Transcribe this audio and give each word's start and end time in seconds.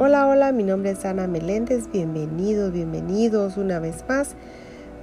Hola, 0.00 0.28
hola, 0.28 0.52
mi 0.52 0.62
nombre 0.62 0.92
es 0.92 1.04
Ana 1.04 1.26
Meléndez, 1.26 1.90
bienvenidos, 1.90 2.72
bienvenidos 2.72 3.56
una 3.56 3.80
vez 3.80 4.04
más, 4.08 4.36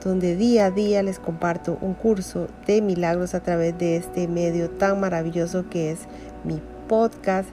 donde 0.02 0.38
día 0.38 0.68
a 0.68 0.71
día 0.71 1.04
les 1.04 1.20
comparto 1.20 1.78
un 1.81 1.96
curso 1.96 2.47
de 2.65 2.81
milagros 2.81 3.36
a 3.36 3.42
través 3.42 3.78
de 3.78 3.97
este 3.97 4.29
medio 4.29 4.70
tan 4.70 5.02
maravilloso 5.02 5.70
que 5.70 5.92
es 5.92 5.99
mi 6.46 6.62
podcast. 6.88 7.49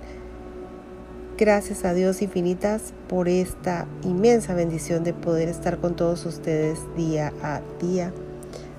Gracias 1.37 1.85
a 1.85 1.95
Dios 1.95 2.23
infinitas 2.23 2.95
por 3.09 3.29
esta 3.29 3.89
inmensa 4.05 4.55
bendición 4.55 5.03
de 5.03 5.13
poder 5.13 5.49
estar 5.49 5.79
con 5.79 5.97
todos 5.97 6.25
ustedes 6.25 6.79
día 6.97 7.33
a 7.43 7.61
día. 7.81 8.13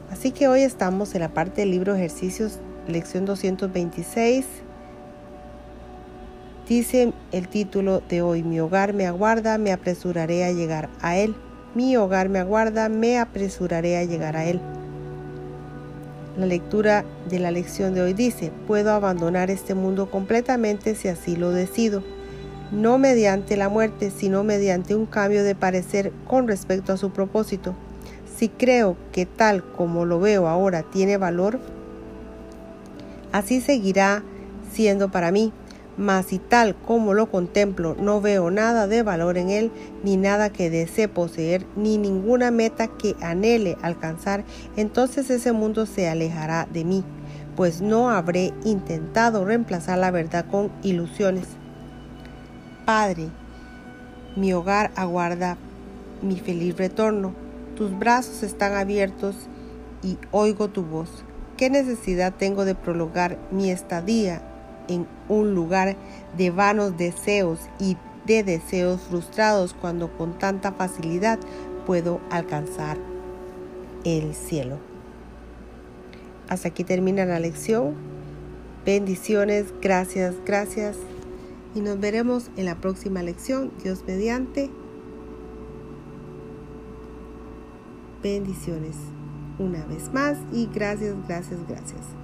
Así 0.09 0.31
que 0.31 0.48
hoy 0.48 0.61
estamos 0.61 1.16
en 1.16 1.20
la 1.20 1.34
parte 1.34 1.59
del 1.59 1.71
libro 1.71 1.95
ejercicios, 1.95 2.59
lección 2.88 3.25
226 3.25 4.45
Dice 6.67 7.11
el 7.33 7.47
título 7.47 8.03
de 8.07 8.21
hoy, 8.21 8.43
mi 8.43 8.59
hogar 8.59 8.93
me 8.93 9.07
aguarda, 9.07 9.57
me 9.57 9.73
apresuraré 9.73 10.45
a 10.45 10.51
llegar 10.51 10.89
a 11.01 11.17
él. 11.17 11.35
Mi 11.73 11.97
hogar 11.97 12.29
me 12.29 12.37
aguarda, 12.37 12.89
me 12.89 13.17
apresuraré 13.17 13.97
a 13.97 14.03
llegar 14.03 14.37
a 14.37 14.45
él. 14.45 14.61
La 16.37 16.45
lectura 16.45 17.03
de 17.29 17.39
la 17.39 17.49
lección 17.49 17.95
de 17.95 18.01
hoy 18.01 18.13
dice, 18.13 18.51
puedo 18.67 18.91
abandonar 18.91 19.49
este 19.49 19.73
mundo 19.73 20.11
completamente 20.11 20.93
si 20.93 21.07
así 21.07 21.35
lo 21.35 21.49
decido, 21.49 22.03
no 22.71 22.99
mediante 22.99 23.57
la 23.57 23.67
muerte, 23.67 24.11
sino 24.11 24.43
mediante 24.43 24.93
un 24.93 25.07
cambio 25.07 25.43
de 25.43 25.55
parecer 25.55 26.11
con 26.27 26.47
respecto 26.47 26.93
a 26.93 26.97
su 26.97 27.11
propósito. 27.11 27.73
Si 28.37 28.47
creo 28.47 28.95
que 29.11 29.25
tal 29.25 29.63
como 29.63 30.05
lo 30.05 30.20
veo 30.20 30.47
ahora 30.47 30.84
tiene 30.84 31.17
valor, 31.17 31.59
así 33.31 33.59
seguirá 33.59 34.23
siendo 34.71 35.09
para 35.09 35.31
mí 35.31 35.51
mas 35.97 36.27
si 36.27 36.39
tal 36.39 36.76
como 36.76 37.13
lo 37.13 37.29
contemplo 37.29 37.95
no 37.99 38.21
veo 38.21 38.49
nada 38.51 38.87
de 38.87 39.04
valor 39.04 39.37
en 39.37 39.49
él, 39.49 39.71
ni 40.04 40.18
nada 40.18 40.51
que 40.51 40.70
desee 40.70 41.07
poseer, 41.07 41.65
ni 41.76 41.98
ninguna 41.98 42.51
meta 42.51 42.87
que 42.87 43.15
anhele 43.21 43.77
alcanzar, 43.81 44.43
entonces 44.76 45.29
ese 45.29 45.51
mundo 45.51 45.85
se 45.85 46.09
alejará 46.09 46.68
de 46.71 46.84
mí, 46.84 47.03
pues 47.55 47.81
no 47.81 48.09
habré 48.09 48.53
intentado 48.63 49.45
reemplazar 49.45 49.98
la 49.98 50.12
verdad 50.12 50.45
con 50.49 50.71
ilusiones. 50.81 51.48
Padre, 52.85 53.29
mi 54.35 54.53
hogar 54.53 54.91
aguarda 54.96 55.57
mi 56.21 56.40
feliz 56.40 56.77
retorno, 56.77 57.34
tus 57.75 57.98
brazos 57.98 58.43
están 58.43 58.73
abiertos 58.73 59.35
y 60.01 60.18
oigo 60.31 60.70
tu 60.70 60.84
voz. 60.84 61.23
¿Qué 61.57 61.70
necesidad 61.70 62.34
tengo 62.34 62.65
de 62.65 62.75
prolongar 62.75 63.37
mi 63.51 63.70
estadía 63.70 64.41
en 64.88 65.07
un 65.29 65.53
lugar 65.53 65.95
de 66.38 66.51
vanos 66.51 66.97
deseos 66.97 67.59
y 67.79 67.97
de 68.25 68.44
deseos 68.44 69.01
frustrados 69.01 69.73
cuando 69.73 70.16
con 70.17 70.38
tanta 70.38 70.72
facilidad 70.72 71.40
puedo 71.85 72.22
alcanzar 72.29 72.97
el 74.03 74.34
cielo. 74.34 74.79
Hasta 76.50 76.69
aquí 76.69 76.84
termina 76.84 77.25
la 77.25 77.40
lección. 77.40 77.95
Bendiciones, 78.85 79.73
gracias, 79.81 80.35
gracias. 80.45 80.97
Y 81.75 81.81
nos 81.81 82.00
veremos 82.00 82.51
en 82.57 82.66
la 82.66 82.75
próxima 82.75 83.23
lección, 83.23 83.72
Dios 83.81 84.03
mediante. 84.06 84.69
Bendiciones 88.22 88.95
una 89.59 89.85
vez 89.85 90.13
más 90.13 90.38
y 90.51 90.68
gracias, 90.68 91.16
gracias, 91.28 91.59
gracias. 91.68 92.22